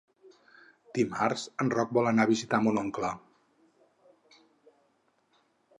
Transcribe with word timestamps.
Dimarts 0.97 1.43
en 1.65 1.69
Roc 1.75 1.93
vol 1.97 2.09
anar 2.13 2.25
a 2.27 2.31
visitar 2.33 2.63
mon 2.65 2.83
oncle. 2.85 3.15